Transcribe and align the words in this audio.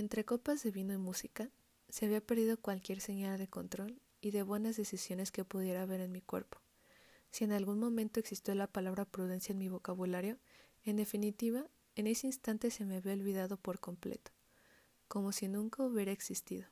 Entre 0.00 0.24
copas 0.24 0.62
de 0.62 0.70
vino 0.70 0.94
y 0.94 0.96
música, 0.96 1.50
se 1.90 2.06
había 2.06 2.22
perdido 2.22 2.58
cualquier 2.58 3.02
señal 3.02 3.36
de 3.36 3.48
control 3.48 4.00
y 4.22 4.30
de 4.30 4.42
buenas 4.42 4.78
decisiones 4.78 5.30
que 5.30 5.44
pudiera 5.44 5.82
haber 5.82 6.00
en 6.00 6.10
mi 6.10 6.22
cuerpo. 6.22 6.56
Si 7.30 7.44
en 7.44 7.52
algún 7.52 7.78
momento 7.78 8.18
existió 8.18 8.54
la 8.54 8.66
palabra 8.66 9.04
prudencia 9.04 9.52
en 9.52 9.58
mi 9.58 9.68
vocabulario, 9.68 10.38
en 10.84 10.96
definitiva, 10.96 11.66
en 11.96 12.06
ese 12.06 12.28
instante 12.28 12.70
se 12.70 12.86
me 12.86 12.96
había 12.96 13.12
olvidado 13.12 13.58
por 13.58 13.78
completo, 13.78 14.30
como 15.06 15.32
si 15.32 15.48
nunca 15.48 15.82
hubiera 15.82 16.12
existido. 16.12 16.66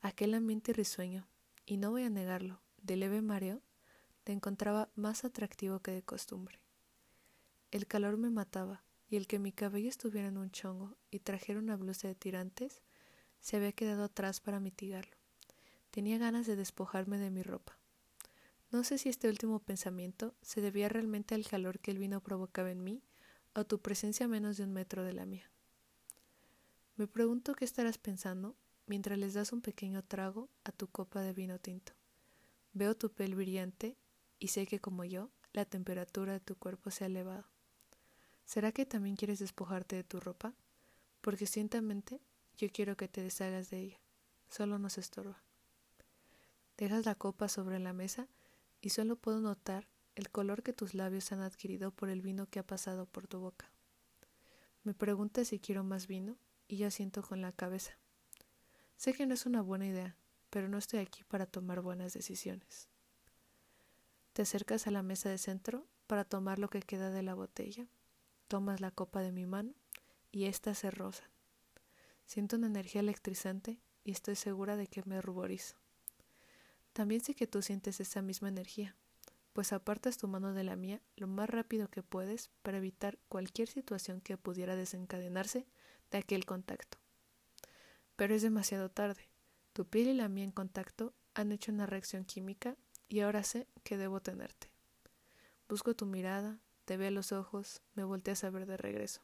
Aquel 0.00 0.34
ambiente 0.34 0.72
risueño, 0.72 1.26
y 1.66 1.76
no 1.76 1.90
voy 1.90 2.04
a 2.04 2.08
negarlo, 2.08 2.62
de 2.80 2.94
leve 2.94 3.20
mareo, 3.20 3.62
te 4.22 4.30
encontraba 4.30 4.92
más 4.94 5.24
atractivo 5.24 5.80
que 5.80 5.90
de 5.90 6.04
costumbre. 6.04 6.60
El 7.72 7.88
calor 7.88 8.16
me 8.16 8.30
mataba, 8.30 8.84
y 9.12 9.16
el 9.16 9.26
que 9.26 9.38
mi 9.38 9.52
cabello 9.52 9.90
estuviera 9.90 10.28
en 10.28 10.38
un 10.38 10.50
chongo 10.50 10.96
y 11.10 11.18
trajera 11.18 11.58
una 11.58 11.76
blusa 11.76 12.08
de 12.08 12.14
tirantes, 12.14 12.80
se 13.40 13.58
había 13.58 13.72
quedado 13.72 14.04
atrás 14.04 14.40
para 14.40 14.58
mitigarlo. 14.58 15.14
Tenía 15.90 16.16
ganas 16.16 16.46
de 16.46 16.56
despojarme 16.56 17.18
de 17.18 17.28
mi 17.28 17.42
ropa. 17.42 17.78
No 18.70 18.84
sé 18.84 18.96
si 18.96 19.10
este 19.10 19.28
último 19.28 19.58
pensamiento 19.58 20.34
se 20.40 20.62
debía 20.62 20.88
realmente 20.88 21.34
al 21.34 21.46
calor 21.46 21.78
que 21.78 21.90
el 21.90 21.98
vino 21.98 22.22
provocaba 22.22 22.70
en 22.70 22.82
mí 22.82 23.02
o 23.54 23.66
tu 23.66 23.82
presencia 23.82 24.24
a 24.24 24.30
menos 24.30 24.56
de 24.56 24.64
un 24.64 24.72
metro 24.72 25.04
de 25.04 25.12
la 25.12 25.26
mía. 25.26 25.50
Me 26.96 27.06
pregunto 27.06 27.54
qué 27.54 27.66
estarás 27.66 27.98
pensando 27.98 28.56
mientras 28.86 29.18
les 29.18 29.34
das 29.34 29.52
un 29.52 29.60
pequeño 29.60 30.02
trago 30.02 30.48
a 30.64 30.72
tu 30.72 30.86
copa 30.86 31.20
de 31.20 31.34
vino 31.34 31.58
tinto. 31.58 31.92
Veo 32.72 32.96
tu 32.96 33.12
piel 33.12 33.34
brillante 33.34 33.94
y 34.38 34.48
sé 34.48 34.66
que 34.66 34.80
como 34.80 35.04
yo, 35.04 35.28
la 35.52 35.66
temperatura 35.66 36.32
de 36.32 36.40
tu 36.40 36.56
cuerpo 36.56 36.90
se 36.90 37.04
ha 37.04 37.08
elevado. 37.08 37.44
¿Será 38.52 38.70
que 38.70 38.84
también 38.84 39.16
quieres 39.16 39.38
despojarte 39.38 39.96
de 39.96 40.04
tu 40.04 40.20
ropa? 40.20 40.52
Porque 41.22 41.46
ciertamente 41.46 42.20
yo 42.58 42.68
quiero 42.70 42.98
que 42.98 43.08
te 43.08 43.22
deshagas 43.22 43.70
de 43.70 43.78
ella. 43.80 44.00
Solo 44.50 44.78
nos 44.78 44.98
estorba. 44.98 45.42
Dejas 46.76 47.06
la 47.06 47.14
copa 47.14 47.48
sobre 47.48 47.78
la 47.78 47.94
mesa 47.94 48.28
y 48.82 48.90
solo 48.90 49.16
puedo 49.16 49.40
notar 49.40 49.88
el 50.16 50.28
color 50.28 50.62
que 50.62 50.74
tus 50.74 50.92
labios 50.92 51.32
han 51.32 51.40
adquirido 51.40 51.92
por 51.92 52.10
el 52.10 52.20
vino 52.20 52.46
que 52.46 52.58
ha 52.58 52.62
pasado 52.62 53.06
por 53.06 53.26
tu 53.26 53.40
boca. 53.40 53.70
Me 54.84 54.92
preguntas 54.92 55.48
si 55.48 55.58
quiero 55.58 55.82
más 55.82 56.06
vino 56.06 56.36
y 56.68 56.76
yo 56.76 56.90
siento 56.90 57.22
con 57.22 57.40
la 57.40 57.52
cabeza. 57.52 57.96
Sé 58.98 59.14
que 59.14 59.24
no 59.24 59.32
es 59.32 59.46
una 59.46 59.62
buena 59.62 59.86
idea, 59.86 60.14
pero 60.50 60.68
no 60.68 60.76
estoy 60.76 61.00
aquí 61.00 61.24
para 61.24 61.46
tomar 61.46 61.80
buenas 61.80 62.12
decisiones. 62.12 62.90
Te 64.34 64.42
acercas 64.42 64.86
a 64.86 64.90
la 64.90 65.02
mesa 65.02 65.30
de 65.30 65.38
centro 65.38 65.86
para 66.06 66.26
tomar 66.26 66.58
lo 66.58 66.68
que 66.68 66.82
queda 66.82 67.08
de 67.08 67.22
la 67.22 67.32
botella 67.32 67.88
Tomas 68.52 68.82
la 68.82 68.90
copa 68.90 69.22
de 69.22 69.32
mi 69.32 69.46
mano 69.46 69.72
y 70.30 70.44
ésta 70.44 70.74
se 70.74 70.90
rosa. 70.90 71.24
Siento 72.26 72.56
una 72.56 72.66
energía 72.66 73.00
electrizante 73.00 73.80
y 74.04 74.12
estoy 74.12 74.36
segura 74.36 74.76
de 74.76 74.88
que 74.88 75.02
me 75.06 75.22
ruborizo. 75.22 75.76
También 76.92 77.22
sé 77.22 77.34
que 77.34 77.46
tú 77.46 77.62
sientes 77.62 77.98
esa 77.98 78.20
misma 78.20 78.50
energía, 78.50 78.94
pues 79.54 79.72
apartas 79.72 80.18
tu 80.18 80.28
mano 80.28 80.52
de 80.52 80.64
la 80.64 80.76
mía 80.76 81.00
lo 81.16 81.28
más 81.28 81.48
rápido 81.48 81.88
que 81.88 82.02
puedes 82.02 82.50
para 82.60 82.76
evitar 82.76 83.18
cualquier 83.30 83.68
situación 83.68 84.20
que 84.20 84.36
pudiera 84.36 84.76
desencadenarse 84.76 85.66
de 86.10 86.18
aquel 86.18 86.44
contacto. 86.44 86.98
Pero 88.16 88.34
es 88.34 88.42
demasiado 88.42 88.90
tarde. 88.90 89.30
Tu 89.72 89.86
piel 89.86 90.08
y 90.08 90.12
la 90.12 90.28
mía 90.28 90.44
en 90.44 90.52
contacto 90.52 91.14
han 91.32 91.52
hecho 91.52 91.72
una 91.72 91.86
reacción 91.86 92.26
química 92.26 92.76
y 93.08 93.20
ahora 93.20 93.44
sé 93.44 93.66
que 93.82 93.96
debo 93.96 94.20
tenerte. 94.20 94.70
Busco 95.70 95.96
tu 95.96 96.04
mirada, 96.04 96.60
te 96.84 96.96
ve 96.96 97.08
a 97.08 97.10
los 97.10 97.32
ojos, 97.32 97.82
me 97.94 98.04
volteas 98.04 98.44
a 98.44 98.50
ver 98.50 98.66
de 98.66 98.76
regreso. 98.76 99.22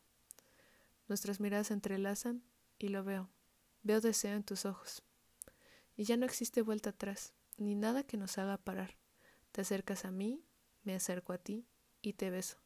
Nuestras 1.09 1.41
miradas 1.41 1.69
se 1.69 1.75
entrelazan 1.75 2.43
y 2.79 2.89
lo 2.89 3.05
veo. 3.05 3.31
Veo 3.83 4.01
deseo 4.01 4.37
en 4.37 4.45
tus 4.45 4.67
ojos. 4.67 5.03
Y 5.97 6.05
ya 6.05 6.17
no 6.17 6.27
existe 6.27 6.63
vuelta 6.63 6.91
atrás, 6.91 7.33
ni 7.57 7.75
nada 7.75 8.03
que 8.03 8.17
nos 8.17 8.39
haga 8.39 8.59
parar. 8.59 8.97
Te 9.53 9.63
acercas 9.63 10.05
a 10.05 10.11
mí, 10.11 10.45
me 10.83 10.95
acerco 10.95 11.33
a 11.33 11.39
ti 11.39 11.67
y 12.03 12.13
te 12.13 12.31
beso. 12.31 12.59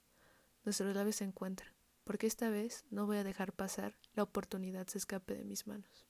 Nuestros 0.65 0.95
labios 0.95 1.17
se 1.17 1.25
encuentran, 1.25 1.73
porque 2.05 2.27
esta 2.27 2.51
vez 2.51 2.85
no 2.91 3.07
voy 3.07 3.17
a 3.17 3.25
dejar 3.25 3.53
pasar 3.53 3.97
la 4.15 4.23
oportunidad 4.23 4.87
se 4.87 4.99
escape 4.99 5.35
de 5.35 5.45
mis 5.45 5.67
manos. 5.67 6.07